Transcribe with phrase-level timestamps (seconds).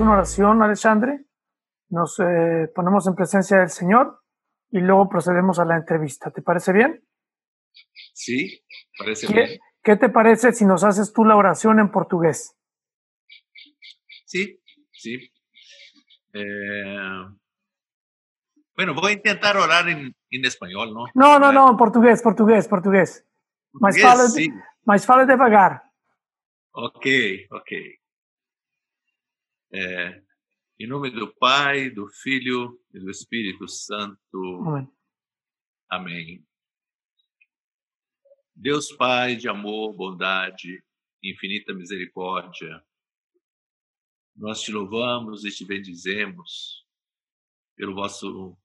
[0.00, 1.26] hacemos una oración, Alexandre,
[1.90, 4.22] nos eh, ponemos en presencia del Señor
[4.70, 6.30] y luego procedemos a la entrevista.
[6.30, 7.04] ¿Te parece bien?
[8.14, 8.64] Sí,
[8.98, 9.60] parece ¿Qué, bien.
[9.82, 12.56] ¿Qué te parece si nos haces tú la oración en portugués?
[14.24, 15.32] Sí, sí.
[16.32, 17.26] Eh,
[18.76, 21.04] bueno, voy a intentar orar en, en español, ¿no?
[21.14, 23.26] No, no, no, en portugués, portugués, portugués.
[23.72, 24.24] Mas fala,
[24.84, 25.82] mas fala devagar.
[26.72, 27.06] Ok,
[27.50, 27.99] ok.
[29.72, 30.20] É,
[30.80, 34.62] em nome do Pai, do Filho e do Espírito Santo.
[34.66, 34.88] Amén.
[35.88, 36.46] Amém.
[38.54, 40.82] Deus Pai de amor, bondade,
[41.22, 42.84] infinita misericórdia,
[44.34, 46.86] nós te louvamos e te bendizemos
[47.76, 48.58] pelo vosso,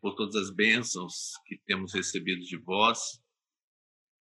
[0.00, 3.22] por todas as bênçãos que temos recebido de vós,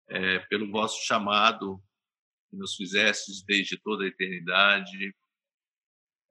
[0.09, 1.83] é, pelo vosso chamado
[2.51, 5.15] que nos fizestes desde toda a eternidade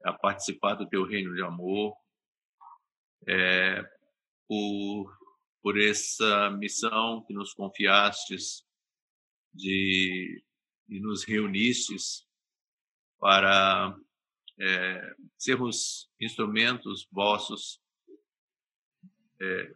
[0.03, 1.95] a participar do teu reino de amor,
[3.27, 3.81] é,
[4.47, 5.17] por,
[5.61, 8.65] por essa missão que nos confiastes
[9.53, 10.43] de,
[10.87, 12.27] de nos reunistes
[13.19, 13.97] para
[14.59, 17.81] é, sermos instrumentos vossos
[19.41, 19.75] é,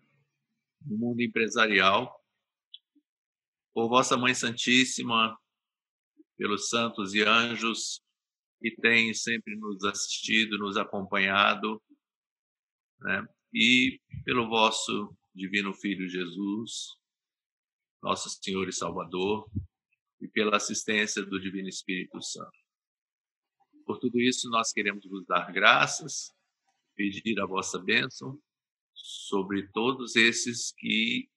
[0.86, 2.14] no mundo empresarial.
[3.74, 5.38] Por vossa Mãe Santíssima,
[6.38, 8.04] pelos santos e anjos
[8.60, 11.82] que têm sempre nos assistido, nos acompanhado,
[13.00, 13.28] né?
[13.54, 16.98] e pelo vosso Divino Filho Jesus,
[18.02, 19.50] nosso Senhor e Salvador,
[20.20, 22.58] e pela assistência do Divino Espírito Santo.
[23.86, 26.34] Por tudo isso, nós queremos vos dar graças,
[26.96, 28.38] pedir a vossa bênção
[28.94, 31.30] sobre todos esses que,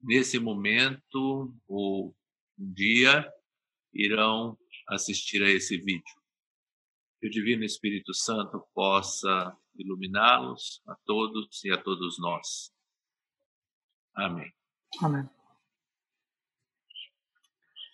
[0.00, 2.16] nesse momento ou
[2.58, 3.28] um dia,
[3.92, 4.56] irão
[4.88, 6.14] assistir a esse vídeo.
[7.20, 12.72] Que o Divino Espírito Santo possa iluminá-los a todos e a todos nós.
[14.14, 14.52] Amém.
[15.02, 15.28] Amén.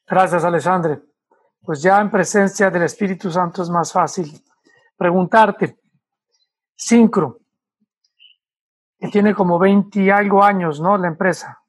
[0.06, 1.02] Gracias, Alexandre.
[1.60, 4.26] Pues ya en presencia del Espíritu Santo es más fácil
[4.96, 5.78] preguntarte.
[6.74, 7.40] Syncro,
[8.98, 10.98] que tiene como 20 y algo años, ¿no?
[10.98, 11.62] La empresa.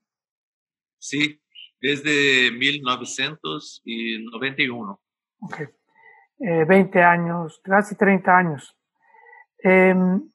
[0.97, 1.41] Sí,
[1.79, 5.02] desde 1991.
[5.45, 5.61] Ok.
[6.39, 8.77] Eh, 20 años, casi 30 años.
[9.59, 10.29] Em,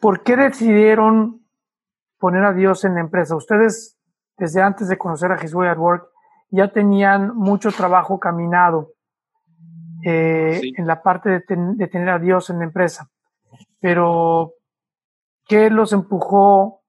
[0.00, 1.46] ¿Por qué decidieron
[2.18, 3.36] poner a Dios en la empresa?
[3.36, 3.96] Ustedes,
[4.36, 6.08] desde antes de conocer a His Way at Work,
[6.50, 8.92] ya tenían mucho trabajo caminado
[10.04, 10.74] eh, Sí.
[10.76, 13.08] en la parte de, ten- de tener a Dios en la empresa.
[13.80, 14.54] Pero,
[15.46, 16.82] ¿qué los empujó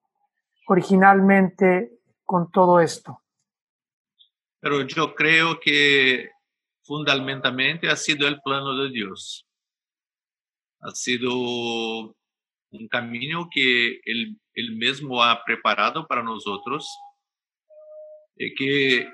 [0.67, 1.91] originalmente
[2.25, 3.21] con todo esto?
[4.59, 6.31] Pero yo creo que
[6.83, 9.45] fundamentalmente ha sido el plano de Dios.
[10.81, 16.87] Ha sido un camino que Él, él mismo ha preparado para nosotros,
[18.35, 19.09] y que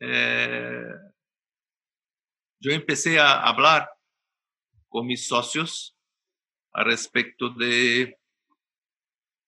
[0.00, 0.98] eh,
[2.60, 3.88] eu empecé a hablar
[4.88, 5.94] com mis socios
[6.74, 8.18] a respeito de,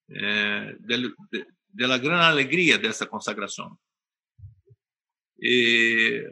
[0.08, 3.76] eh, de, de, de la gran alegría de esa consagración.
[5.46, 6.24] Eh,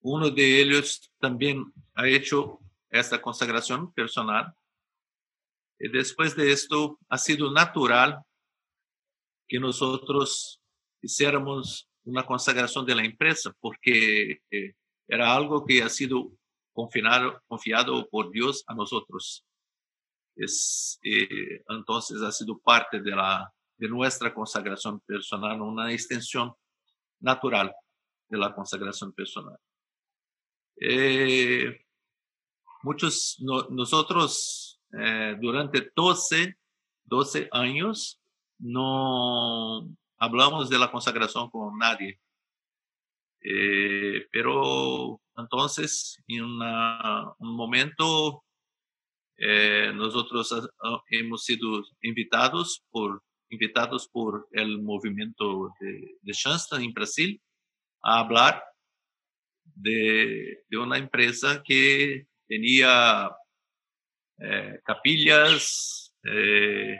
[0.00, 2.58] uno de ellos también ha hecho
[2.88, 4.54] esta consagración personal.
[5.78, 8.22] Y después de esto ha sido natural
[9.46, 10.58] que nosotros
[11.02, 14.74] hiciéramos una consagración de la empresa, porque eh,
[15.06, 16.32] era algo que ha sido
[16.72, 19.44] confiado, confiado por Dios a nosotros.
[20.34, 26.54] Es, eh, entonces ha sido parte de, la, de nuestra consagración personal, una extensión
[27.20, 27.74] natural.
[28.30, 29.58] de la consagración personal.
[30.80, 31.84] Eh,
[32.82, 36.56] muchos, nosotros eh, durante 12,
[37.04, 38.20] 12 años
[38.58, 39.86] no
[40.16, 42.20] hablamos de la consagración con nadie.
[43.42, 48.44] Eh, pero entonces, en un momento,
[49.94, 50.70] nosotros
[51.10, 56.32] hemos sido invitados por, invitados por el movimiento de, de
[56.84, 57.40] en Brasil
[58.02, 58.64] a hablar
[59.74, 63.30] de, de una empresa que tenía
[64.38, 66.96] eh, capillas, eh,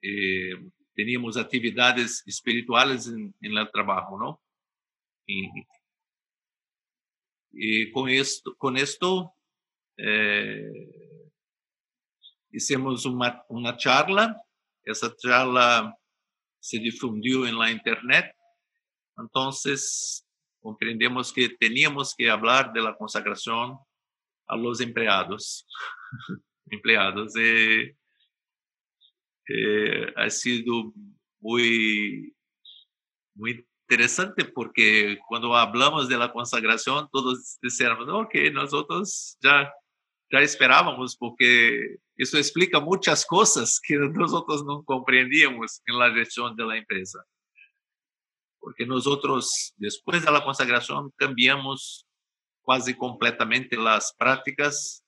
[0.00, 0.54] eh,
[0.94, 4.40] teníamos actividades espirituales en, el trabajo, ¿no?
[5.26, 5.48] Y,
[7.52, 9.34] y con esto, con esto
[12.50, 14.36] hicimos una, charla.
[14.82, 15.94] Esa charla
[16.60, 18.34] se difundió en la internet.
[19.16, 20.26] Entonces,
[20.60, 23.78] comprendemos que teníamos que hablar de la consagración
[24.46, 25.66] a los empleados.
[26.70, 27.34] empleados.
[27.36, 27.94] Eh,
[30.16, 30.92] ha sido
[31.40, 32.34] muy,
[33.34, 39.72] muy interesante porque cuando hablamos de la consagración, todos dijeron, ok, nosotros ya,
[40.30, 46.64] ya esperábamos porque eso explica muchas cosas que nosotros no comprendíamos en la gestión de
[46.64, 47.24] la empresa.
[48.60, 52.06] Porque nosotros, después de la consagración, cambiamos
[52.66, 55.04] casi completamente las prácticas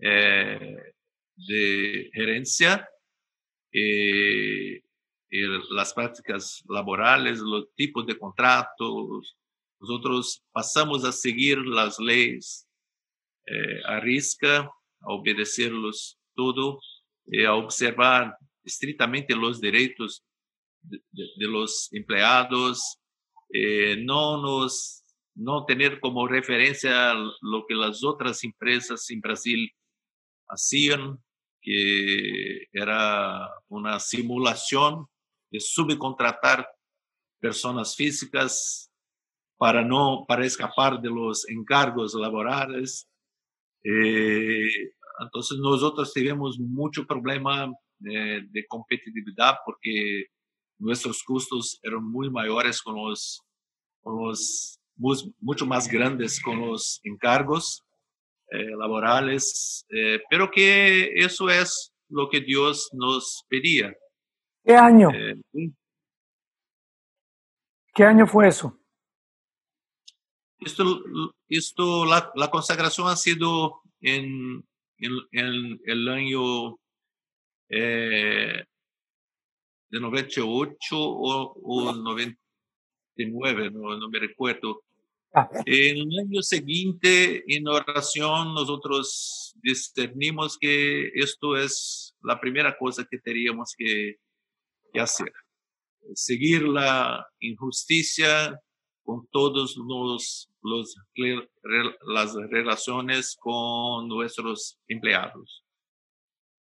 [0.00, 0.92] eh,
[1.36, 2.86] de gerencia,
[3.72, 4.82] eh,
[5.70, 9.38] las prácticas laborales, los tipos de contratos.
[9.80, 12.65] Nosotros pasamos a seguir las leyes
[13.46, 14.70] eh, a risca
[15.00, 16.80] a obedecerlos todo,
[17.26, 20.24] eh, a observar estrictamente los derechos
[20.82, 21.00] de,
[21.38, 22.98] los empleados,
[23.52, 25.02] eh, no nos
[25.34, 29.70] no tener como referencia lo que las otras empresas en Brasil
[30.48, 31.22] hacían,
[31.60, 35.06] que era una simulación
[35.50, 36.66] de subcontratar
[37.38, 38.90] personas físicas
[39.58, 43.06] para no para escapar de los encargos laborales
[43.88, 44.90] eh,
[45.20, 47.72] entonces nosotros tenemos mucho problema
[48.04, 50.26] eh, de competitividad porque
[50.78, 53.40] nuestros costos eran muy mayores con los,
[54.02, 54.80] con los
[55.40, 57.84] mucho más grandes con los encargos
[58.50, 59.86] eh, laborales,
[60.30, 63.94] pero que eso es lo que Dios nos pedía.
[64.64, 65.10] ¿Qué año?
[67.94, 68.78] ¿Qué año fue eso?
[70.60, 71.02] Esto,
[71.48, 74.64] esto la, la consagración ha sido en,
[74.98, 76.78] en, el año
[77.68, 78.64] eh,
[79.90, 84.82] de 98 o, o 99, no, no me recuerdo.
[85.34, 85.48] Ah.
[85.66, 93.18] En el año siguiente, en oración, nosotros discernimos que esto es la primera cosa que
[93.18, 94.16] teníamos que,
[94.92, 95.32] que hacer.
[96.14, 98.58] Seguir la injusticia,
[99.06, 105.64] con todos los, los, las relaciones con nuestros empleados.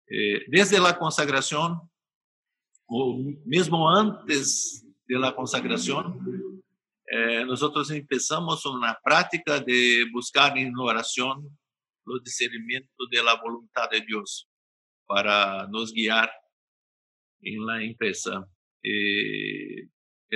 [0.06, 1.80] Eh, desde la consagración,
[2.86, 6.62] o mismo antes de la consagración,
[7.06, 11.58] eh, nosotros empezamos una práctica de buscar en oración
[12.04, 14.46] los discernimiento de la voluntad de Dios
[15.06, 16.30] para nos guiar
[17.40, 18.46] en la empresa.
[18.82, 19.88] Eh,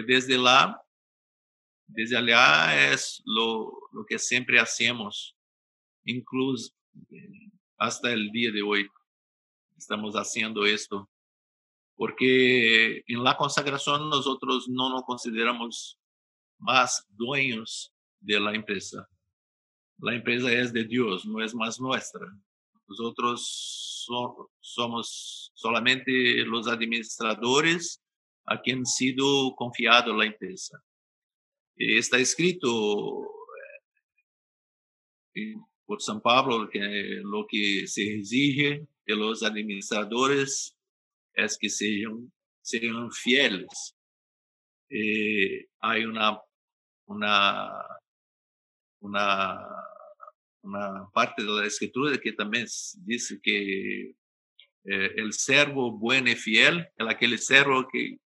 [0.06, 0.80] desde la
[1.88, 5.36] desde allá es lo, lo que siempre hacemos,
[6.04, 6.72] incluso
[7.76, 8.88] hasta el día de hoy.
[9.76, 11.08] Estamos haciendo esto
[11.98, 15.98] porque en la consagración nosotros no nos consideramos
[16.58, 19.08] más dueños de la empresa.
[19.98, 22.24] La empresa es de Dios, no es más nuestra.
[22.86, 24.06] Nosotros
[24.60, 28.00] somos solamente los administradores
[28.46, 30.80] a quien ha sido confiado la empresa.
[31.80, 33.22] Está escrito
[35.32, 35.54] eh,
[35.86, 36.80] por San Pablo que
[37.22, 40.76] lo que se exige de los administradores
[41.34, 42.32] es que sean,
[43.12, 43.96] fieles.
[44.90, 46.40] Eh, hay una,
[47.06, 47.70] una,
[49.00, 52.66] una, parte de la escritura que también
[53.04, 54.16] dice que
[54.84, 58.18] eh, el servo bueno y fiel es aquel servo que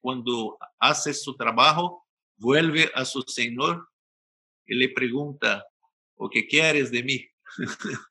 [0.00, 2.06] cuando hace su trabajo
[2.40, 3.88] vuelve a su Señor
[4.66, 5.64] y le pregunta,
[6.16, 7.26] ¿o qué quieres de mí?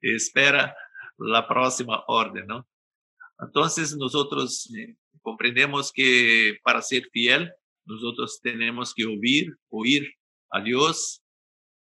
[0.00, 0.74] espera
[1.18, 2.68] la próxima orden, ¿no?
[3.40, 7.52] Entonces nosotros, eh, comprendemos que para ser fiel,
[7.84, 10.12] nosotros tenemos que oír, oír
[10.50, 11.22] a Dios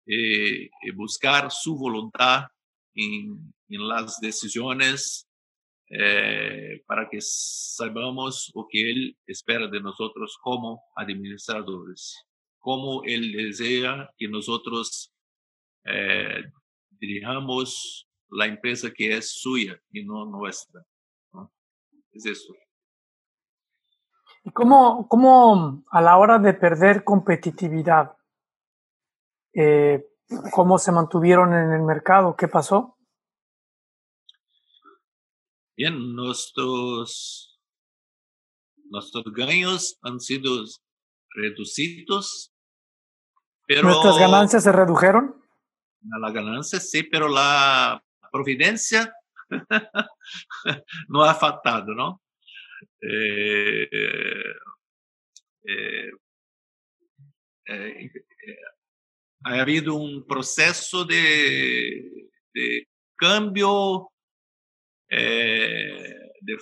[0.06, 2.44] eh, buscar su voluntad
[2.94, 5.25] en, en las decisiones
[5.88, 12.26] eh, para que saibamos lo que Él espera de nosotros como administradores,
[12.58, 15.14] como Él desea que nosotros
[15.84, 16.42] eh,
[16.90, 20.82] dirijamos la empresa que es suya y no nuestra.
[21.32, 21.52] ¿no?
[22.12, 22.52] Es eso.
[24.42, 28.16] ¿Y cómo, cómo a la hora de perder competitividad,
[29.54, 30.04] eh,
[30.52, 32.34] cómo se mantuvieron en el mercado?
[32.36, 32.95] ¿Qué pasó?
[35.76, 37.60] Bien, nuestros,
[38.86, 40.64] nuestros ganos han sido
[41.34, 42.50] reducidos,
[43.66, 43.82] pero...
[43.82, 45.38] ¿Nuestras ganancias se redujeron?
[46.18, 48.02] La ganancia sí, pero la
[48.32, 49.12] providencia
[51.08, 52.22] no ha faltado, ¿no?
[53.02, 53.86] Eh,
[55.62, 56.10] eh,
[57.66, 58.10] eh,
[59.44, 64.10] ha habido un proceso de, de cambio
[65.08, 66.58] eh, de,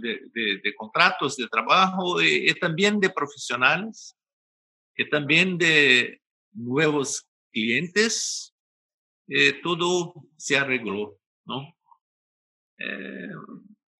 [0.00, 4.16] de, de, de, contratos de trabajo y, y, también de profesionales
[4.96, 6.20] y también de
[6.52, 8.54] nuevos clientes.
[9.28, 11.76] Eh, todo se arregló, ¿no?
[12.78, 13.28] Eh,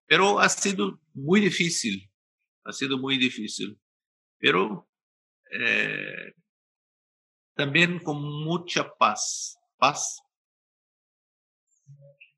[0.07, 2.11] pero ha sido muy difícil,
[2.65, 3.79] ha sido muy difícil,
[4.39, 4.89] pero
[5.53, 6.33] eh,
[7.55, 10.23] también con mucha paz, paz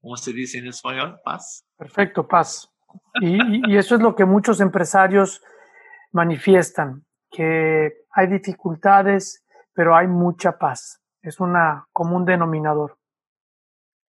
[0.00, 1.20] ¿cómo se dice en español?
[1.24, 1.64] Paz.
[1.76, 2.70] Perfecto, paz.
[3.20, 5.40] Y, y, eso es lo que muchos empresarios
[6.12, 11.00] manifiestan, que hay dificultades, pero hay mucha paz.
[11.22, 12.98] Es una común denominador.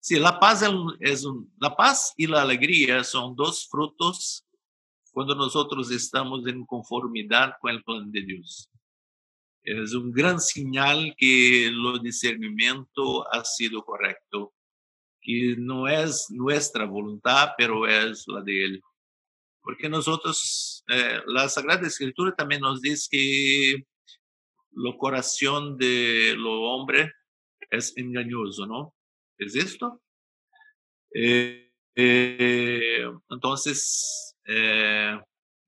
[0.00, 0.62] Sí, la paz,
[1.00, 4.44] es un, la paz y la alegría son dos frutos
[5.12, 8.70] cuando nosotros estamos en conformidad con el plan de Dios.
[9.62, 14.52] Es un gran señal que el discernimiento ha sido correcto
[15.24, 18.82] que no es nuestra voluntad, pero es la de Él.
[19.62, 27.10] Porque nosotros, eh, la Sagrada Escritura también nos dice que el corazón de lo hombre
[27.70, 28.94] es engañoso, ¿no?
[29.38, 30.02] ¿Es esto?
[31.14, 34.36] Eh, eh, entonces,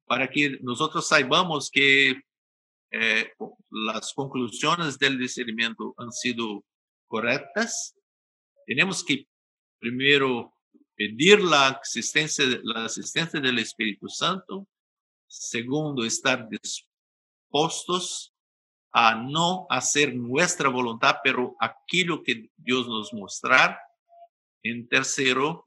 [0.04, 2.20] para que nosotros saibamos que
[3.70, 6.62] las conclusiones del discernimiento han sido
[7.08, 7.94] correctas,
[8.66, 9.26] tenemos que
[9.86, 10.52] primero,
[10.96, 14.66] pedir la asistencia, la asistencia del Espíritu Santo.
[15.28, 18.34] Segundo, estar dispuestos
[18.90, 23.78] a no hacer nuestra voluntad, pero aquello que Dios nos mostrar.
[24.64, 25.64] En tercero,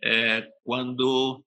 [0.00, 1.44] eh, cuando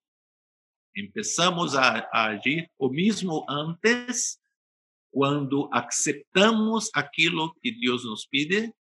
[0.94, 4.42] empezamos a, a, agir, o mismo antes,
[5.12, 8.74] cuando aceptamos aquello que Dios nos pide,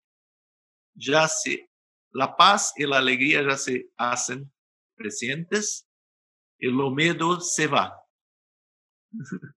[0.93, 1.69] ya se
[2.15, 4.49] la paz y la alegría ya se hacen
[4.95, 5.85] presentes
[6.57, 7.93] y lo miedo se va.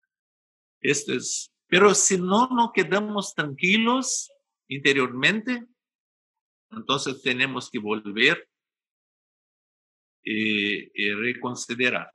[0.81, 1.51] Esto es.
[1.67, 4.31] Pero si no nos quedamos tranquilos
[4.69, 5.67] interiormente,
[6.71, 8.49] entonces tenemos que volver
[10.23, 12.09] y, y reconsiderar.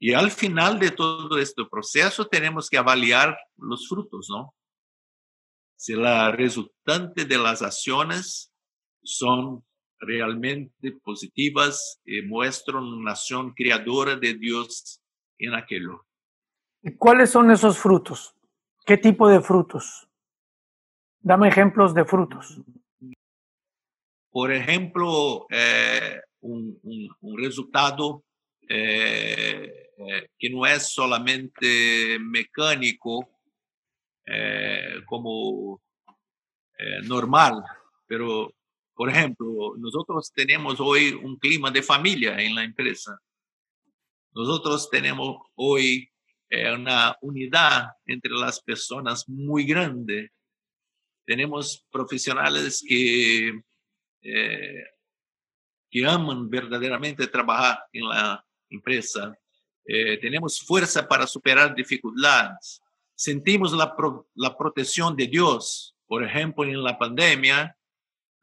[0.00, 4.52] Y al final de todo este proceso tenemos que avaliar los frutos, ¿no?
[5.76, 8.52] Si la resultante de las acciones
[9.06, 9.64] son
[9.98, 15.00] realmente positivas y muestran una acción creadora de Dios
[15.38, 16.04] en aquello.
[16.82, 18.34] ¿Y cuáles son esos frutos?
[18.84, 20.06] ¿Qué tipo de frutos?
[21.20, 22.60] Dame ejemplos de frutos.
[24.30, 28.22] Por ejemplo, eh, un, un, un, resultado
[28.68, 33.30] eh, eh, que no es solamente mecánico
[34.26, 35.80] eh, como
[36.78, 37.64] eh, normal,
[38.06, 38.52] pero
[38.96, 43.20] por ejemplo, nosotros tenemos hoy un clima de familia en la empresa.
[44.32, 46.10] Nosotros tenemos hoy
[46.48, 50.32] eh, una unidad entre las personas muy grande.
[51.26, 53.60] Tenemos profesionales que,
[54.22, 54.84] eh,
[55.90, 59.38] que aman verdaderamente trabajar en la empresa.
[59.84, 62.80] Eh, tenemos fuerza para superar dificultades.
[63.14, 65.94] Sentimos la, pro, la protección de Dios.
[66.06, 67.76] Por ejemplo, en la pandemia,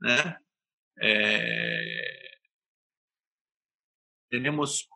[0.08, 0.36] ¿eh?
[1.02, 2.30] Eh,
[4.30, 4.90] tenemos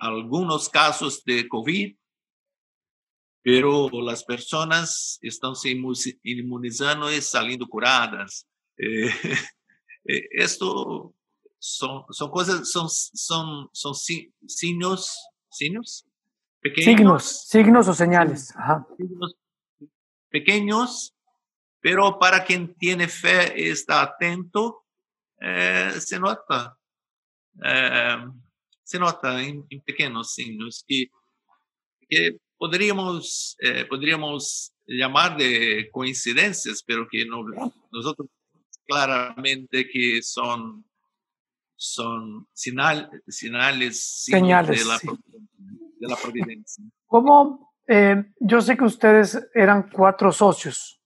[0.00, 1.96] algunos casos de COVID,
[3.42, 5.70] pero las personas están se
[6.22, 8.46] inmunizando y saliendo curadas.
[10.08, 11.16] Eh, esto
[11.58, 13.92] son, son cosas, son, son, son
[14.46, 15.18] signos
[15.56, 16.06] signos,
[16.76, 18.54] signos, signos o señales.
[18.96, 19.36] Signos
[20.28, 21.14] pequeños,
[21.80, 24.84] pero para quien tiene fe está atento,
[25.40, 26.78] eh, se nota,
[28.82, 31.06] se nota en, pequeños signos que,
[32.08, 33.86] que podríamos, eh,
[35.36, 37.44] de coincidencias, pero que no,
[37.90, 38.28] nosotros
[38.86, 40.84] claramente que son,
[41.74, 46.84] son señales, señales de, la, de la providencia.
[47.06, 47.66] ¿Cómo?
[48.40, 51.00] yo sé que ustedes eran cuatro socios.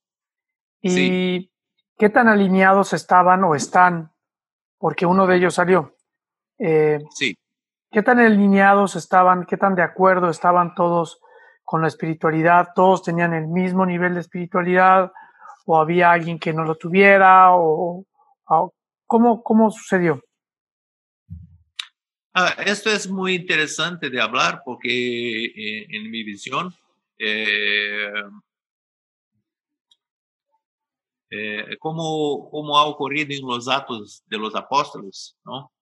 [0.82, 1.50] ¿Y
[1.98, 4.10] qué tan alineados estaban o están
[4.80, 5.94] porque uno de ellos salió.
[6.58, 7.36] Eh, sí.
[7.92, 11.20] ¿Qué tan alineados estaban, qué tan de acuerdo estaban todos
[11.64, 12.70] con la espiritualidad?
[12.74, 15.12] ¿Todos tenían el mismo nivel de espiritualidad?
[15.66, 17.54] ¿O había alguien que no lo tuviera?
[17.54, 18.06] ¿O,
[19.06, 20.22] cómo, cómo sucedió?
[22.32, 26.72] Ah, esto es muy interesante de hablar porque eh, en mi visión
[27.18, 28.12] eh,
[31.30, 35.72] eh, como, como ha ocurrido en los Atos de los Apóstolos, ¿no?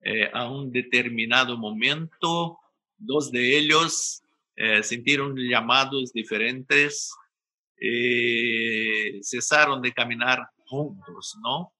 [0.00, 2.58] Eh, a un determinado momento,
[2.96, 4.22] dos de ellos
[4.56, 7.12] eh, sintieron llamados diferentes,
[9.22, 11.72] cesaron de caminar juntos, ¿no?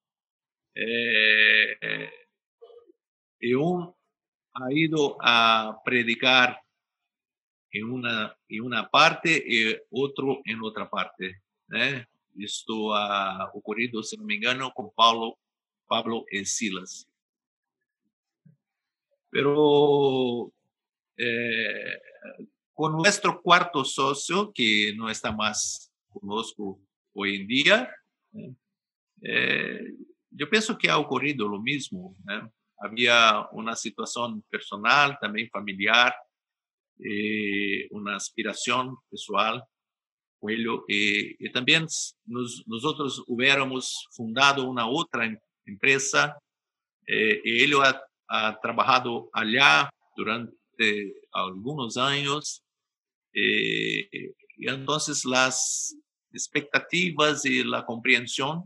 [3.40, 3.96] y uno
[4.52, 6.60] ha ido a predicar
[7.70, 11.42] en una, en una parte y otro en otra parte.
[11.72, 12.04] ¿eh?
[12.36, 15.38] Esto ha ocurrido, si no me engano, con Pablo,
[15.86, 17.08] Pablo Silas.
[19.30, 20.52] Pero
[21.16, 22.00] eh,
[22.72, 26.80] con nuestro cuarto socio, que no está más conozco
[27.12, 27.90] hoy en día,
[29.22, 29.80] eh,
[30.30, 32.16] yo pienso que ha ocurrido lo mismo.
[32.78, 36.14] Había una situación personal, también familiar,
[37.00, 39.62] eh, una aspiración visual
[40.40, 41.86] Y, y también
[42.24, 46.38] nos, nosotros hubiéramos fundado una otra em, empresa,
[47.06, 47.72] eh, y él
[48.28, 52.62] ha, trabajado allá durante algunos años,
[53.32, 55.96] eh, y entonces las
[56.32, 58.64] expectativas y la comprensión,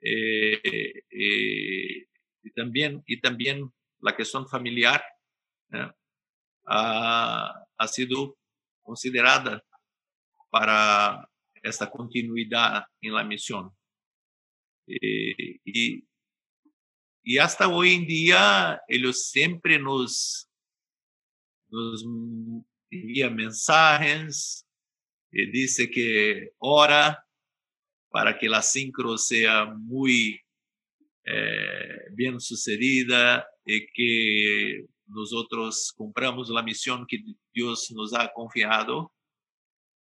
[0.00, 2.06] eh, eh
[2.44, 5.02] y, también, y también la cuestión familiar,
[6.66, 8.36] ha sido
[8.82, 9.62] considerada
[10.52, 11.26] para
[11.62, 13.70] esta continuidad en la misión.
[14.86, 16.04] Eh, y,
[17.24, 20.50] y, hasta hoy en día ellos siempre nos,
[21.70, 22.04] nos
[22.90, 24.66] envían mensajes
[25.30, 27.24] y dice que ora
[28.10, 30.38] para que la sincro sea muy
[31.24, 37.22] eh, sucedida y que nosotros cumplamos la misión que
[37.54, 39.14] Dios nos ha confiado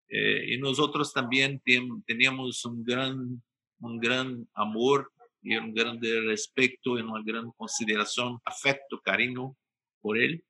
[0.10, 1.62] eh, y nosotros también
[2.06, 3.42] teníamos un gran,
[3.80, 9.56] un gran amor y un gran respeto y una gran consideración, afecto, cariño
[10.02, 10.44] por él.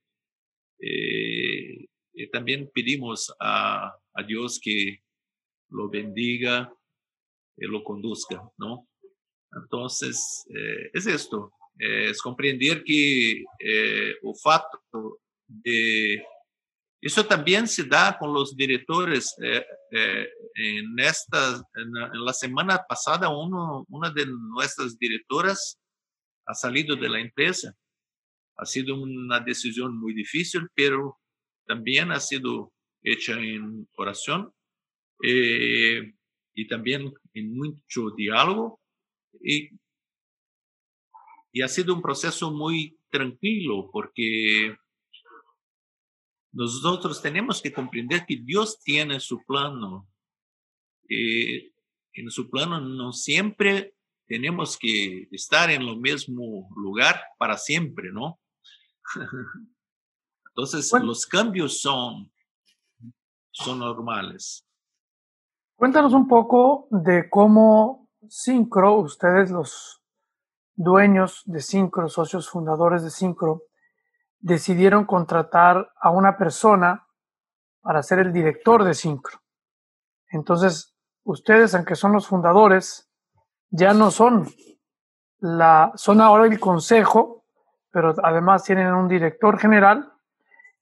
[0.79, 4.99] Eh, y también pedimos a, a, Dios que
[5.69, 6.73] lo bendiga
[7.57, 8.87] y lo conduzca, ¿no?
[9.53, 16.23] Entonces, eh, es esto, es comprender que el facto de
[17.05, 19.35] eso también se da con los directores.
[19.39, 25.79] Eh, eh, en, esta, en, la semana pasada, uno, una de nuestras directoras
[26.47, 27.75] ha salido de la empresa.
[28.57, 31.19] Ha sido una decisión muy difícil, pero
[31.67, 34.51] también ha sido hecha en oración
[35.23, 36.11] eh,
[36.55, 38.81] y también en mucho diálogo.
[39.43, 39.69] Y,
[41.51, 44.75] y ha sido un proceso muy tranquilo porque
[46.55, 50.07] nosotros tenemos que comprender que Dios tiene su plano.
[51.07, 51.73] Y
[52.13, 53.93] en su plano no siempre
[54.25, 58.39] tenemos que estar en el mismo lugar para siempre, ¿no?
[60.47, 62.31] Entonces, los cambios son,
[63.51, 64.65] son normales.
[65.75, 70.01] Cuéntanos un poco de cómo Syncro, ustedes los
[70.73, 73.63] dueños de Syncro, socios fundadores de Syncro,
[74.45, 77.07] decidieron contratar a una persona
[77.81, 79.41] para ser el director de Syncro.
[80.29, 83.09] Entonces, ustedes, aunque son los fundadores,
[83.71, 84.47] ya no son
[85.39, 87.43] la, son ahora el consejo,
[87.89, 90.13] pero además tienen un director general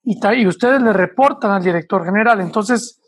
[0.03, 2.41] y, y ustedes le reportan al director general.
[2.41, 3.01] Entonces,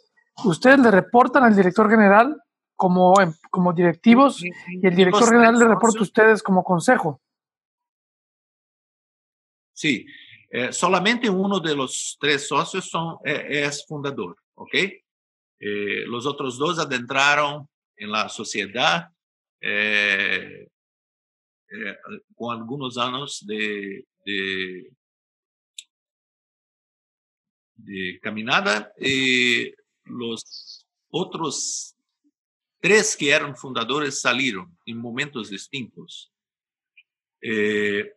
[0.46, 2.41] ustedes le reportan al director general
[2.78, 4.52] como, em, como directivos y
[4.88, 7.20] el director general le reporta a ustedes como consejo.
[9.74, 10.06] Sí,
[10.58, 12.89] Eh, solamente uno de los tres socios
[13.26, 14.74] es fundador, ¿ok?
[14.74, 19.10] Eh, los otros dos adentraron en la sociedad
[22.36, 24.94] con algunos años de, de,
[27.76, 29.74] de caminada y
[30.06, 31.98] los otros
[32.80, 36.32] tres que eran fundadores salieron en momentos distintos.
[37.41, 38.10] Eh,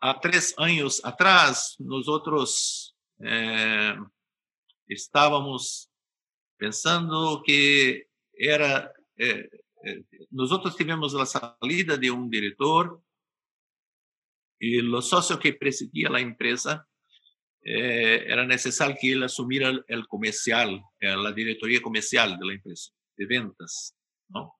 [0.00, 3.96] há três anos atrás, nosotros eh,
[4.88, 5.88] estávamos
[6.56, 8.06] pensando que
[8.38, 8.92] era.
[9.18, 9.48] Eh,
[9.84, 13.00] eh, nosotros tivemos a salida de um diretor
[14.60, 16.84] e o sócio que presidia a empresa
[17.64, 23.92] eh, era necessário que ele assumira o comercial, a diretoria comercial da empresa, de ventas,
[24.28, 24.50] não?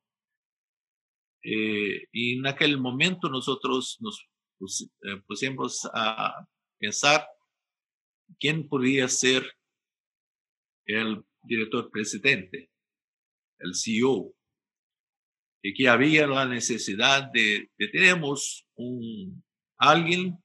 [1.45, 3.47] Eh, e naquele momento nós
[4.01, 4.28] nos
[4.61, 6.47] eh, pusimos a
[6.79, 7.27] pensar
[8.39, 9.45] quién podría ser
[10.87, 12.71] el director presidente,
[13.59, 14.35] el CEO,
[15.63, 18.67] y que había la necesidad de, de tenemos
[19.77, 20.39] alguien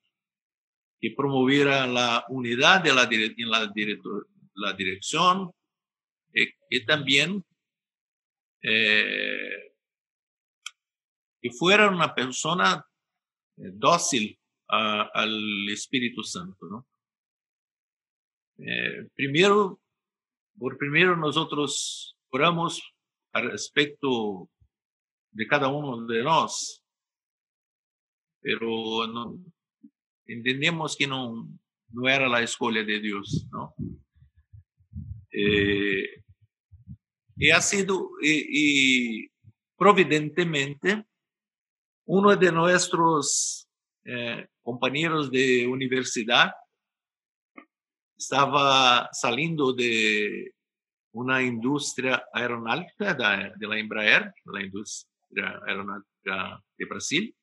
[0.99, 5.51] que promoviera la unidad de la, en la, director, la dirección
[6.33, 7.43] y, eh, y también
[8.61, 9.73] eh,
[11.41, 12.85] que fuera una persona
[13.55, 16.67] dócil a, al Espíritu Santo.
[16.67, 16.87] ¿no?
[18.57, 19.81] Eh, primero,
[20.57, 22.81] por primero nosotros oramos
[23.31, 24.49] al respecto
[25.31, 26.83] de cada uno de nosotros,
[28.41, 29.05] pero
[30.25, 31.49] entendemos que no,
[31.89, 33.73] no era la escuela de Dios, ¿no?
[35.31, 36.23] Eh,
[37.35, 39.27] y ha sido, y
[39.75, 41.05] providentemente,
[42.05, 43.69] uno de nuestros
[44.05, 46.51] eh, compañeros de universidad
[48.17, 50.53] estaba saliendo de
[51.13, 57.35] una industria aeronáutica de, la Embraer, la industria aeronáutica de Brasil,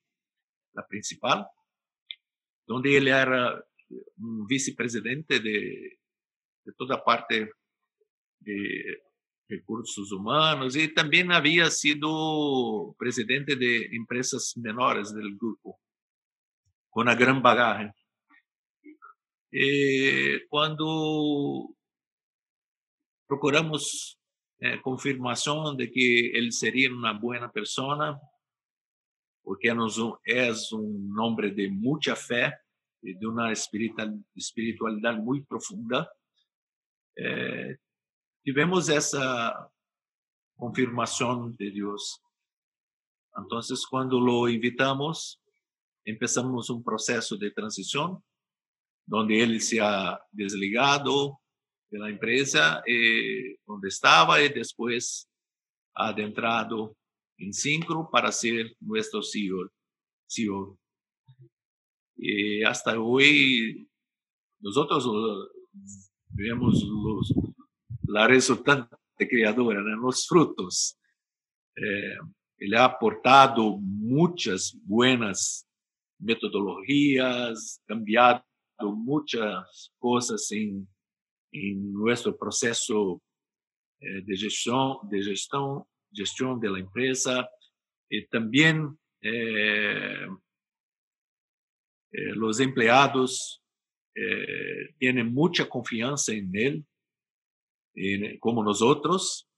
[0.73, 1.46] la principal,
[2.66, 3.64] donde él era
[4.18, 5.99] un vicepresidente de,
[6.64, 7.51] de toda parte
[8.40, 9.03] de
[9.50, 15.80] recursos humanos y también había sido presidente de empresas menores del grupo,
[16.88, 17.92] con una gran bagaje.
[19.52, 21.74] Eh, cuando
[23.26, 24.18] procuramos
[24.60, 28.18] eh, confirmación de que él sería una buena persona,
[29.42, 29.74] porque
[30.24, 32.52] es un hombre de mucha fe
[33.02, 36.08] y de una espiritualidad muy profunda,
[37.16, 37.78] eh,
[38.44, 39.70] tivemos essa
[40.57, 42.20] confirmação de Deus.
[43.38, 45.38] Então, quando lo invitamos,
[46.07, 48.22] empezamos um processo de transição,
[49.12, 51.37] onde ele se ha desligado
[51.90, 55.26] da empresa e onde estava e depois
[55.94, 56.96] adentrado
[57.38, 59.70] em Syncro para ser nosso CEO.
[60.29, 60.79] CEO.
[62.18, 63.88] E hasta hoje,
[64.61, 64.76] nós
[66.33, 67.49] vemos os
[68.11, 68.96] la resultante
[69.29, 70.99] creadora, los frutos.
[71.77, 72.16] Eh,
[72.59, 75.66] él ha aportado muchas buenas
[76.18, 78.44] metodologías, cambiado
[78.81, 80.87] muchas cosas en,
[81.53, 83.23] en nuestro proceso
[84.01, 87.49] eh, de gestión, de gestión, gestión de la empresa.
[88.09, 90.27] Y también eh,
[92.11, 93.62] los empleados
[94.99, 96.85] tienen mucha confianza en él
[98.38, 99.48] como nosotros.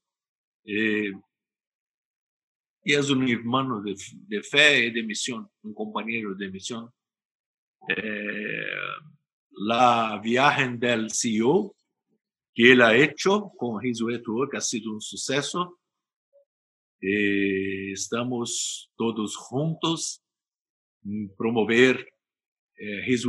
[0.65, 1.13] Eh,
[2.85, 6.91] y es un hermano de, fe y de misión, un compañero de misión.
[7.89, 8.75] Eh,
[9.51, 11.75] la viaje del CEO
[12.55, 14.01] que él ha hecho con His
[14.51, 15.79] que ha sido un suceso.
[17.01, 20.23] Eh, estamos todos juntos
[21.05, 22.07] en promover
[22.77, 23.27] eh, His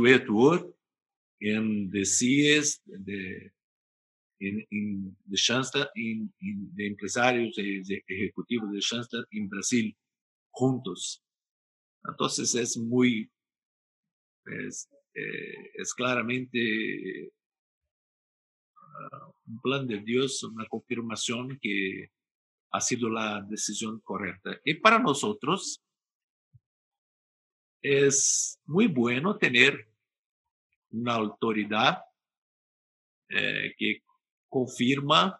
[1.40, 3.52] en the CIES, de
[4.48, 9.96] en, de Shansta, en, de empresarios de ejecutivos de Shansta en Brasil
[10.50, 11.22] juntos.
[12.04, 13.30] Entonces es muy,
[14.46, 17.32] es, eh, claramente
[18.76, 22.10] uh, un plan de Dios, una confirmación que
[22.72, 24.58] ha sido la decisión correcta.
[24.64, 25.82] Y para nosotros
[27.82, 29.88] es muy bueno tener
[30.90, 32.02] una autoridad
[33.28, 34.02] eh, que
[34.54, 35.36] confirma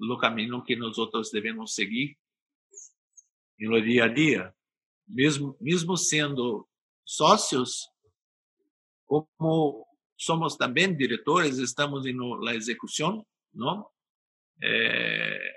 [0.00, 2.16] o caminho que nós outros devemos seguir
[3.58, 4.54] no dia a dia,
[5.04, 6.68] mesmo mesmo sendo
[7.04, 7.90] sócios,
[9.04, 9.84] como
[10.16, 13.90] somos también directores, estamos en la ejecución, ¿no?
[14.62, 15.52] Eh,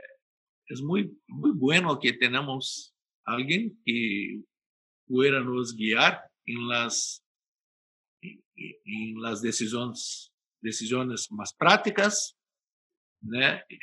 [0.66, 4.42] es muy, muy bueno que tenemos alguien que
[5.06, 7.24] pueda nos guiar en las,
[8.24, 12.36] en las decisiones, decisiones más prácticas,
[13.22, 13.40] ¿no?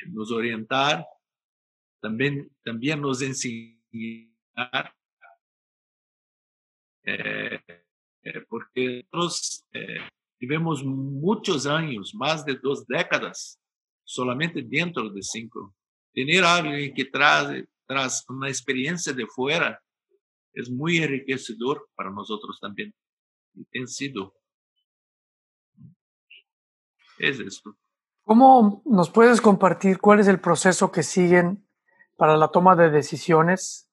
[0.07, 1.05] nos orientar,
[2.01, 4.93] también, también nos enseñar
[7.03, 7.59] eh,
[8.23, 9.99] eh, porque nosotros eh,
[10.39, 13.59] vivemos muchos años, más de dos décadas,
[14.03, 15.75] solamente dentro de cinco.
[16.13, 19.81] Tener alguien que trae, tras una experiencia de fuera
[20.53, 22.93] es muy enriquecedor para nosotros también.
[23.55, 24.35] Y ha sido.
[27.17, 27.75] Es esto.
[28.29, 31.67] ¿Cómo nos puedes compartir cuál es el proceso que siguen
[32.15, 33.89] para la toma de decisiones?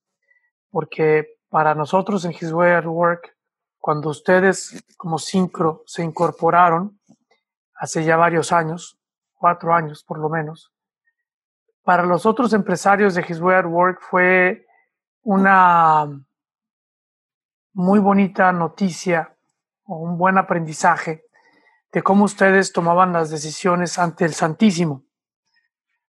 [0.71, 3.35] Porque para nosotros en His Way at Work,
[3.79, 7.01] cuando ustedes como Syncro se incorporaron
[7.77, 8.99] hace ya varios años,
[9.37, 10.71] cuatro años por lo menos,
[11.83, 14.67] para los otros empresarios de His Way at Work fue
[15.23, 16.05] una
[17.73, 19.35] muy bonita noticia
[19.85, 21.26] o un buen aprendizaje
[21.93, 25.07] de cómo ustedes tomaban las decisiones ante el Santísimo.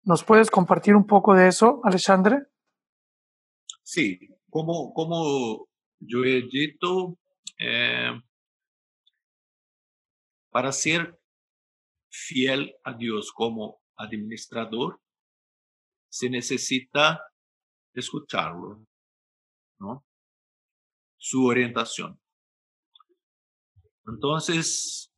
[0.02, 2.46] ¿Nos puedes compartir un poco de eso, Alexandre?
[3.83, 7.18] Sí, como, como yo he dicho,
[7.59, 8.12] eh,
[10.50, 11.18] para ser
[12.11, 15.00] fiel a Dios como administrador,
[16.09, 17.22] se necesita
[17.94, 18.85] escucharlo,
[19.78, 20.04] ¿no?
[21.16, 22.20] Su orientación.
[24.06, 25.10] Entonces,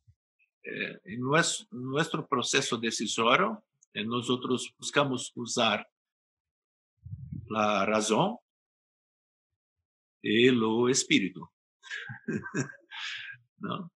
[0.63, 1.19] eh, en
[1.71, 5.87] nuestro, proceso decisorio, eh, nosotros buscamos usar
[7.47, 8.37] la razón
[10.23, 11.47] el espíritu.
[13.57, 13.91] ¿No?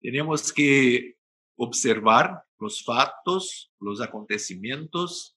[0.00, 1.16] Tenemos que
[1.56, 5.36] observar los factos, los acontecimientos,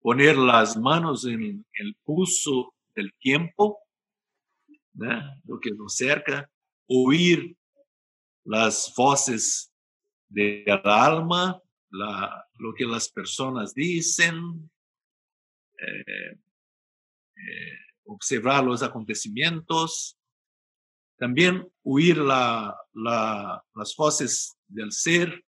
[0.00, 3.78] poner las manos en el pulso del tiempo,
[5.44, 6.50] lo que nos cerca,
[6.88, 7.56] oír
[8.46, 9.72] las voces
[10.28, 14.70] del alma, lo que las personas dicen,
[15.78, 16.38] eh,
[17.36, 20.18] eh, observar los acontecimientos,
[21.18, 25.44] también oír la, las voces del ser,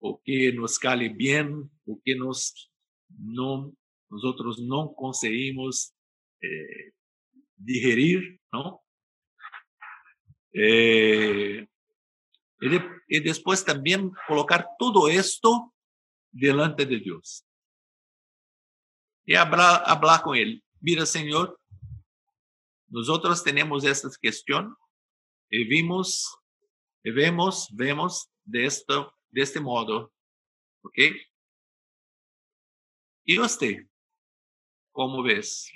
[0.00, 2.70] o que nos cale bien, o que nos,
[3.08, 3.74] no,
[4.10, 5.92] nosotros no conseguimos
[6.40, 6.92] eh,
[7.56, 8.80] digerir, ¿no?
[10.52, 11.66] Eh,
[12.60, 15.74] y, después también colocar todo esto
[16.30, 17.44] delante de Dios.
[19.24, 21.58] Y hablar, hablar con Él mira Señor,
[22.88, 24.76] nosotros tenemos esta cuestión
[25.50, 26.38] y vimos,
[27.02, 30.12] y vemos, vemos de, esto, de este modo,
[30.82, 30.98] ¿ok?
[33.24, 33.86] ¿Y usted?
[34.92, 35.70] ¿Cómo ves?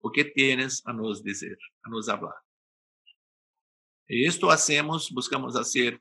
[0.00, 2.34] ¿O qué tienes a nos decir, a nos hablar?
[4.06, 6.00] Esto hacemos, buscamos hacer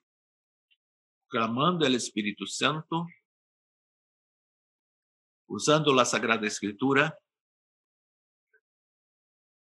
[1.30, 3.08] clamando el Espíritu Santo,
[5.48, 7.18] usando la Sagrada Escritura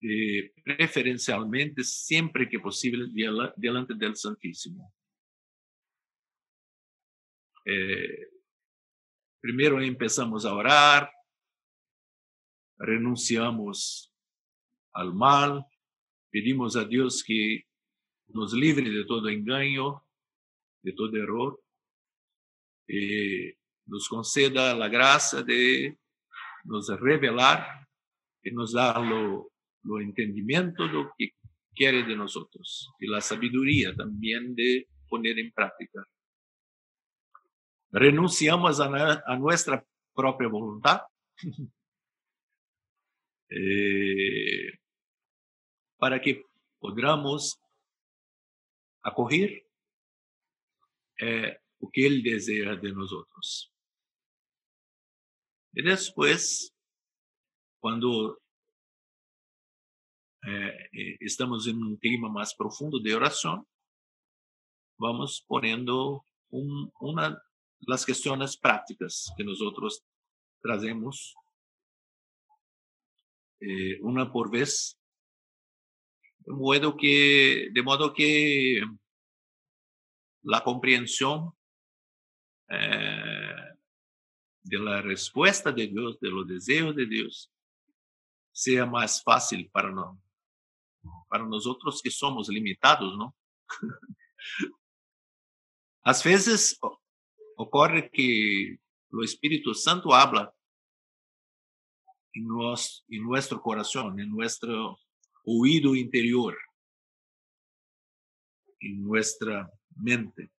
[0.02, 3.06] eh, preferencialmente siempre que posible
[3.56, 4.92] delante del Santísimo.
[7.64, 8.28] Eh,
[9.40, 11.12] primero empezamos a orar,
[12.76, 14.12] renunciamos
[14.92, 15.64] al mal,
[16.30, 17.64] pedimos a Dios que
[18.34, 20.04] nos libre de todo engaño,
[20.82, 21.60] de todo error,
[22.86, 23.52] y
[23.86, 25.98] nos conceda la gracia de
[26.64, 27.88] nos revelar
[28.42, 29.52] y nos dar lo
[29.84, 31.30] lo entendimiento de lo que
[31.74, 36.06] quiere de nosotros y la sabiduría también de poner en práctica.
[37.90, 41.02] Renunciamos a, nuestra propia voluntad
[43.50, 44.78] eh,
[45.98, 46.44] para que
[46.78, 47.60] podamos
[49.02, 49.66] acoger
[51.18, 53.72] eh, lo que Él desea de nosotros.
[55.74, 56.74] Y después,
[57.80, 58.38] cuando
[60.44, 63.66] eh, eh, estamos en un clima más profundo de oración,
[64.98, 67.42] vamos poniendo un, una
[67.86, 70.04] las cuestiones prácticas que nosotros
[70.60, 71.34] trazemos
[73.60, 74.98] eh, una por vez,
[76.44, 78.80] de modo que, de modo que
[80.42, 81.52] la comprensión
[82.68, 83.76] eh,
[84.62, 87.52] de la respuesta de Dios, de los deseos de Dios,
[88.52, 90.20] sea más fácil para, no,
[91.28, 93.36] para nosotros que somos limitados, ¿no?
[96.04, 96.78] Às vezes
[97.56, 98.78] ocorre que
[99.12, 100.52] o Espírito Santo habla
[102.34, 104.98] em nosso, em nosso coração, em nosso
[105.44, 106.56] ouído interior,
[108.80, 110.50] em nossa mente,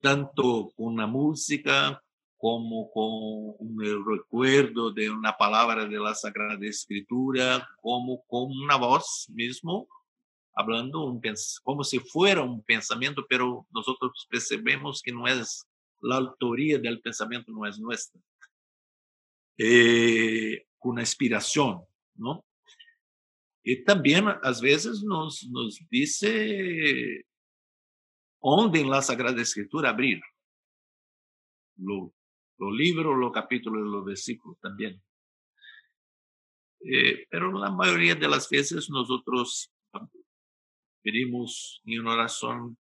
[0.00, 2.00] tanto com a música
[2.36, 9.88] como com o recuerdo de uma palavra da Sagrada Escritura, como com uma voz mesmo
[10.58, 11.20] hablando un,
[11.62, 15.64] como si fuera un pensamiento, pero nosotros percebemos que no es
[16.00, 18.20] la autoría del pensamiento, no es nuestra.
[19.56, 21.84] Eh, una inspiración,
[22.16, 22.44] ¿no?
[23.68, 27.26] Y también a veces nos, nos dice
[28.40, 30.22] dónde en la Sagrada Escritura abrir.
[31.76, 32.14] Lo,
[32.58, 35.02] lo libro, los capítulos, los versículos también.
[36.80, 39.70] Eh, pero la mayoría de las veces nosotros
[41.02, 42.76] Pedimos em oração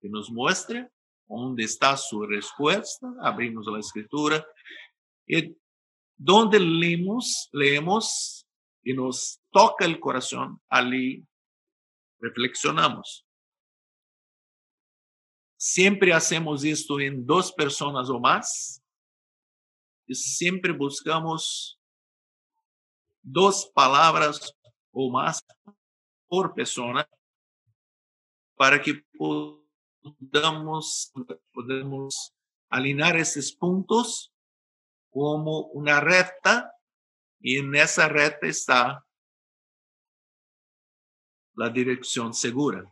[0.00, 0.90] que nos muestre
[1.28, 4.44] onde está sua resposta, abrimos a escritura
[5.26, 5.56] e
[6.18, 8.44] donde leemos, leemos
[8.84, 11.24] e nos toca o coração, ali
[12.22, 13.24] reflexionamos.
[15.58, 18.82] Sempre hacemos isto em duas pessoas ou mais
[20.08, 21.78] e sempre buscamos
[23.22, 24.40] duas palavras
[24.92, 25.40] ou mais
[26.28, 27.08] por pessoa
[28.56, 31.12] para que podamos,
[31.52, 32.32] podamos
[32.68, 34.32] alinear esses pontos
[35.10, 36.68] como uma reta
[37.40, 39.02] e nessa reta está
[41.58, 42.90] a direção segura,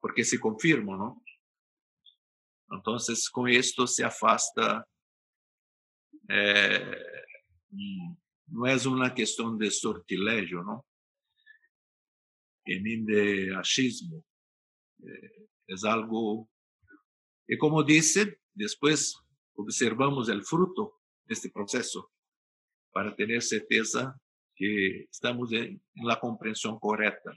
[0.00, 1.22] porque se confirma, não?
[2.72, 2.96] Então,
[3.32, 4.86] com isto se afasta.
[6.30, 7.34] Eh,
[8.48, 10.84] não é uma questão de sortilégio, não?
[12.66, 14.24] E nem de achismo.
[15.68, 16.50] es algo
[17.46, 19.14] que, como dice, después
[19.54, 22.10] observamos el fruto de este proceso
[22.92, 24.18] para tener certeza
[24.58, 27.30] que estamos en, la comprensión correcta.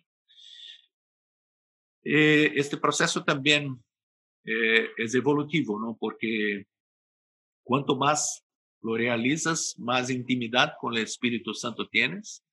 [2.03, 3.81] Eh, este proceso también
[4.43, 5.95] eh, es evolutivo, ¿no?
[5.99, 6.65] Porque
[7.63, 8.43] cuanto más
[8.81, 12.43] lo realizas, más intimidad con el Espíritu Santo tienes,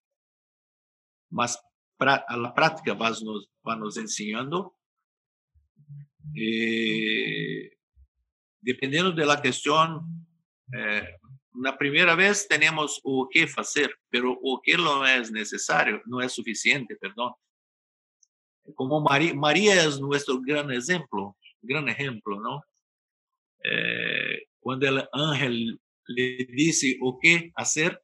[1.31, 1.59] más
[1.99, 4.77] a la práctica vas nos, va nos enseñando
[6.37, 7.77] e,
[8.63, 10.05] dependendo da questão,
[10.75, 11.19] eh,
[11.61, 16.29] na primeira vez temos o que fazer, pero o que não é necessário, não é
[16.29, 17.35] suficiente, perdão.
[18.75, 22.61] Como Maria é nosso grande exemplo, grande exemplo, não?
[23.65, 28.01] Eh, quando o ángel lhe disse o que fazer,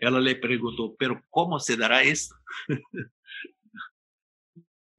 [0.00, 2.34] ela lhe perguntou, pero como se dará isso?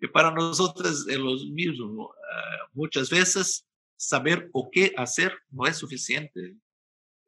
[0.02, 2.06] que para nosotros es lo mismo.
[2.06, 6.56] Uh, muchas veces saber o qué hacer no es suficiente.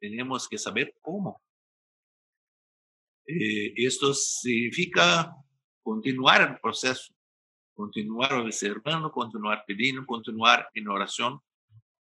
[0.04, 1.40] Tenemos que saber cómo.
[3.26, 5.34] Eh, esto significa
[5.82, 7.14] continuar el proceso,
[7.74, 11.40] continuar observando, continuar pidiendo, continuar en oración.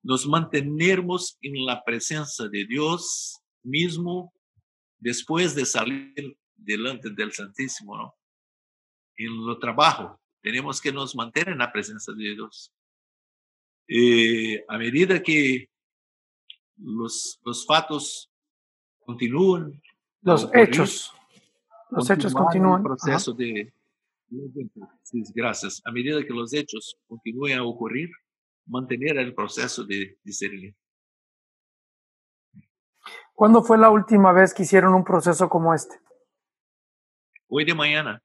[0.01, 4.33] Nos mantenemos en la presencia de Dios mismo
[4.97, 8.15] después de salir delante del Santísimo, ¿no?
[9.15, 12.73] En lo trabajo, tenemos que nos mantener en la presencia de Dios.
[13.87, 15.70] Eh, a medida que
[16.83, 18.31] los, los fatos
[18.99, 19.81] continúan.
[20.21, 21.13] Los hechos.
[21.89, 22.81] Los hechos continúan.
[22.81, 23.73] El proceso de,
[25.03, 25.81] sí, gracias.
[25.85, 28.09] A medida que los hechos continúen a ocurrir,
[28.65, 30.75] mantener el proceso de discernir.
[33.33, 35.99] ¿Cuándo fue la última vez que hicieron un proceso como este?
[37.47, 38.21] Hoy de mañana.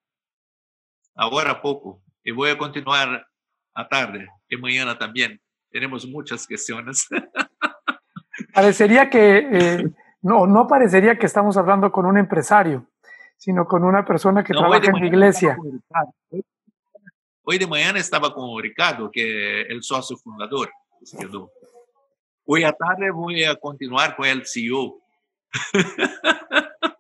[1.15, 2.03] Ahora poco.
[2.23, 3.27] y voy a continuar
[3.75, 5.41] a tarde y mañana también.
[5.71, 7.07] Tenemos muchas cuestiones.
[8.57, 9.91] Parecería que, eh,
[10.23, 12.87] no, no parecería que estamos hablando con un empresario,
[13.37, 15.59] sino con una persona que trabaja en la iglesia.
[17.43, 20.71] Hoy de mañana estaba con Ricardo, que es el socio fundador.
[22.47, 25.01] Hoy a tarde voy a continuar con el CEO.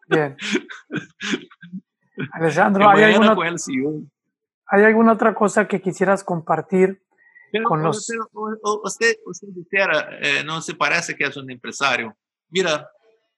[0.08, 0.36] Bien.
[2.32, 4.02] Alessandro, ¿hay alguna, CEO.
[4.66, 7.00] ¿Hay alguna otra cosa que quisieras compartir
[7.64, 8.08] con los...
[8.84, 12.16] usted, usted dijera, eh, no se parece que es un empresario.
[12.48, 12.88] Mira,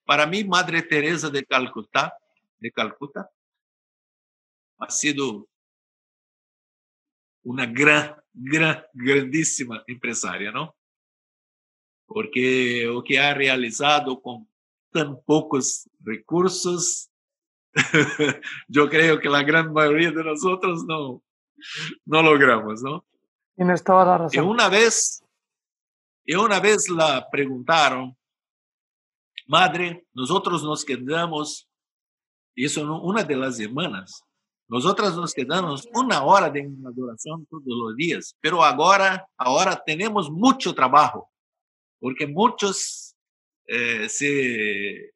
[0.05, 2.15] para mí, Madre Teresa de Calcuta,
[2.59, 3.31] de Calcuta,
[4.79, 5.49] ha sido
[7.43, 10.77] una gran, gran, grandísima empresaria, ¿no?
[12.07, 14.49] Porque lo que ha realizado con
[14.91, 17.11] tan pocos recursos
[18.69, 21.23] yo creo que la gran mayoría de nosotros no,
[22.07, 23.05] no logramos, ¿no?
[23.59, 24.45] Tienes toda la Y razón.
[24.47, 25.21] una vez,
[26.25, 28.17] y una vez la preguntaron,
[29.49, 31.69] madre, nosotros nos quedamos,
[32.55, 34.23] y eso una de las hermanas,
[34.69, 40.73] nosotras nos quedamos una hora de adoración todos los días, pero ahora, ahora tenemos mucho
[40.73, 41.29] trabajo,
[41.99, 43.17] porque muchos,
[43.67, 45.11] eh, se, eh,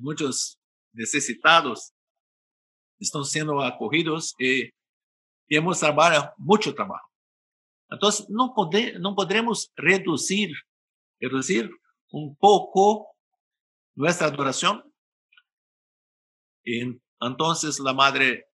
[0.00, 0.58] muchos
[0.94, 1.92] necesitados
[2.98, 4.70] están siendo acogidos y
[5.46, 7.11] temos trabalho, muito trabalho.
[7.92, 10.50] Então, não, pode, não poderemos reduzir,
[11.20, 11.70] reduzir
[12.12, 13.06] um pouco
[13.96, 14.82] nossa adoração.
[16.64, 16.84] E
[17.22, 18.44] então, a madre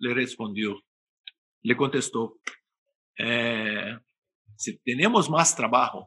[0.00, 0.78] le respondeu,
[1.64, 2.38] le contestou,
[3.18, 3.98] eh,
[4.56, 6.06] se temos mais trabalho,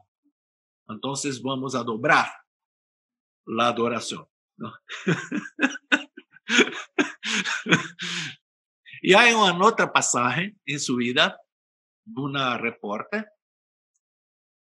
[0.90, 1.12] então
[1.42, 2.34] vamos a dobrar
[3.60, 4.26] a adoração.
[4.58, 4.72] ¿no?
[9.06, 11.38] E há uma outra passagem em sua vida,
[12.06, 13.26] uma repórter,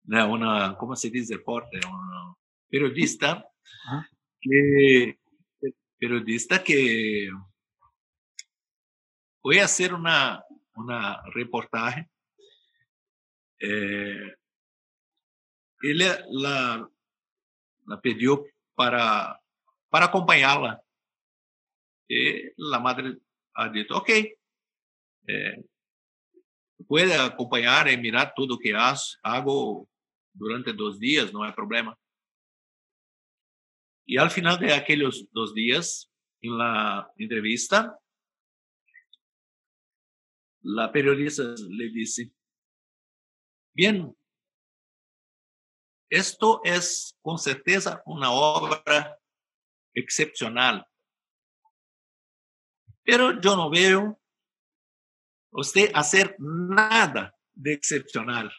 [0.04, 2.36] né, uma, como se diz repórter, uma
[2.70, 3.44] periodista,
[3.86, 4.08] Ajá.
[4.40, 5.18] que,
[5.98, 7.30] periodista que
[9.42, 10.42] foi a hacer uma,
[10.76, 12.08] uma reportagem.
[13.62, 14.36] Eh,
[15.82, 16.88] ele la,
[17.86, 19.38] la pediu para,
[19.90, 20.80] para acompanhá-la.
[22.08, 23.20] E a madre
[23.54, 24.36] ha dicho, ok,
[25.28, 25.64] eh,
[26.90, 29.88] puede acompañar y mirar todo lo que hago
[30.32, 31.96] durante dos días, no hay problema.
[34.04, 36.10] Y al final de aquellos dos días,
[36.40, 37.96] en la entrevista,
[40.62, 42.32] la periodista le dice,
[43.72, 44.12] bien,
[46.08, 49.16] esto es con certeza una obra
[49.94, 50.84] excepcional,
[53.04, 54.19] pero yo no veo
[55.52, 58.50] usted hacer nada de excepcional.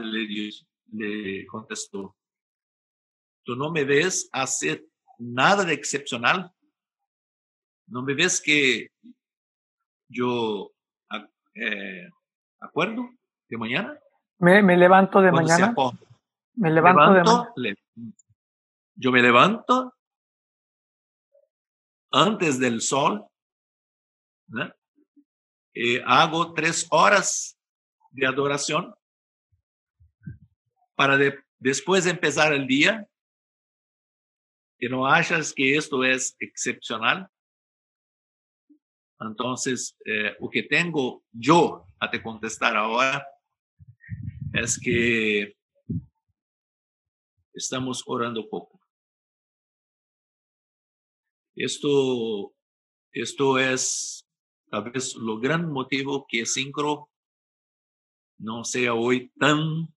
[0.00, 2.16] Le, dijo- le contestó,
[3.44, 4.84] ¿tú no me ves hacer
[5.18, 6.50] nada de excepcional?
[7.86, 8.88] ¿No me ves que
[10.08, 10.72] yo
[11.54, 12.08] eh,
[12.60, 13.08] acuerdo
[13.48, 13.98] de mañana?
[14.38, 15.74] Me, me levanto de Cuando mañana.
[16.54, 17.52] Me levanto de mañana.
[17.56, 17.74] le-
[18.94, 19.94] yo me levanto
[22.12, 23.24] antes del sol,
[24.48, 24.72] ¿no?
[25.74, 27.58] y hago tres horas
[28.10, 28.94] de adoración
[30.94, 33.08] para de- después de empezar el día.
[34.78, 37.28] Que no achas que esto es excepcional.
[39.20, 43.24] Entonces, eh, lo que tengo yo a te contestar ahora
[44.52, 45.56] es que
[47.54, 48.71] estamos orando poco.
[51.54, 52.54] Esto,
[53.12, 54.26] esto es
[54.70, 57.10] tal vez lo gran motivo que Syncro
[58.38, 59.88] no sea hoy tan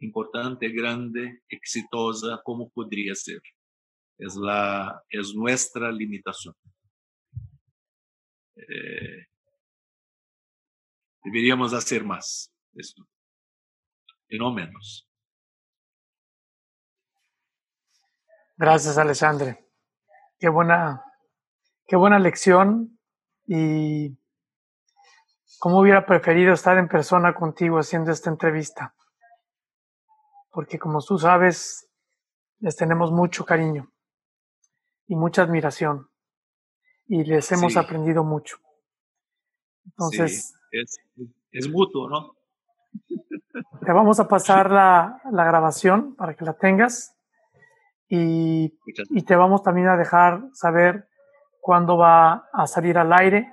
[0.00, 3.40] importante, grande, exitosa como podría ser.
[4.18, 6.54] Es, la, es nuestra limitación.
[8.56, 9.26] Eh,
[11.22, 13.06] deberíamos hacer más esto,
[14.28, 15.08] y no menos.
[18.56, 19.67] Gracias, Alexandre.
[20.38, 21.04] Qué buena,
[21.86, 22.98] qué buena lección
[23.46, 24.16] y
[25.58, 28.94] cómo hubiera preferido estar en persona contigo haciendo esta entrevista.
[30.50, 31.88] Porque como tú sabes,
[32.60, 33.90] les tenemos mucho cariño
[35.08, 36.08] y mucha admiración
[37.06, 37.78] y les hemos Sí.
[37.78, 38.58] aprendido mucho.
[39.86, 40.98] Entonces, Sí, es,
[41.50, 42.34] es mutuo, ¿no?
[43.84, 47.16] te vamos a pasar la, la grabación para que la tengas
[48.08, 48.48] y
[49.10, 51.08] y te vamos también a dejar saber
[51.60, 53.52] cuándo va a salir al aire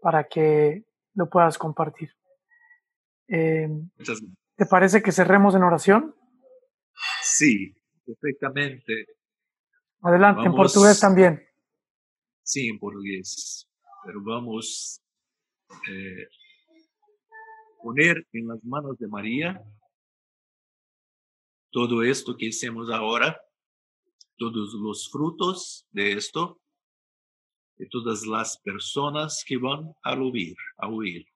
[0.00, 2.10] para que lo puedas compartir.
[3.28, 3.68] Eh.
[4.56, 6.14] ¿Te parece que cerremos en oración?
[7.22, 9.06] Sí, perfectamente.
[10.02, 11.42] Adelante, en portugués también.
[12.42, 13.68] Sí, en portugués.
[14.04, 15.02] Pero vamos
[15.90, 16.28] eh,
[17.82, 19.60] poner en las manos de María
[21.70, 23.40] todo esto que hicimos ahora,
[24.36, 26.60] todos los frutos de esto,
[27.76, 31.26] y todas las personas que van a oír, a oír,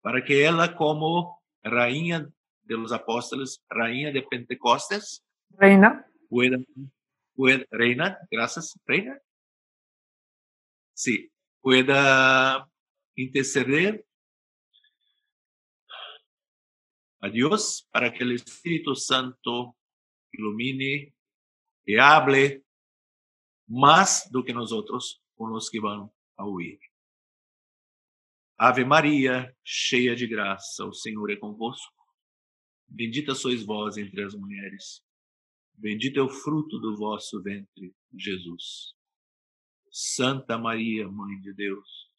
[0.00, 2.28] para que ella como rainha
[2.62, 6.58] de los apóstoles, rainha de Pentecostes, Reina, pueda,
[7.34, 9.18] pueda, reina, gracias, reina,
[10.92, 11.30] sí,
[11.60, 12.68] pueda
[13.14, 14.04] interceder
[17.20, 19.76] a Dios para que el Espíritu Santo
[20.32, 21.15] ilumine
[21.86, 22.64] y hable
[23.68, 26.78] más do que nosotros con los que van a huir.
[28.58, 31.94] Ave Maria, cheia de graça, o Senhor é convosco.
[32.88, 35.02] Bendita sois vós entre as mulheres.
[35.74, 38.94] Bendito é o fruto do vosso ventre, Jesus.
[39.90, 42.10] Santa Maria, Mãe de Deus,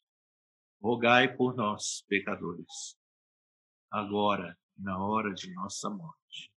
[0.80, 2.96] rogai por nós, pecadores,
[3.90, 6.52] agora e na hora de nossa morte.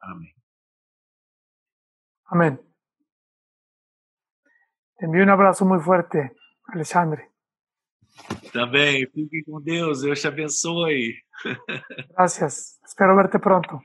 [0.00, 0.37] Amém.
[2.28, 2.60] Amén.
[4.96, 7.30] Te envío un abrazo muy fuerte, Alexandre.
[8.52, 11.22] Também, fique com Deus, Deus te abençoe.
[12.10, 12.80] Gracias.
[12.84, 13.80] Espero verte pronto.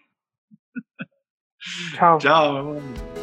[1.95, 2.17] Chao.
[2.17, 3.22] Tchau, meu irmão.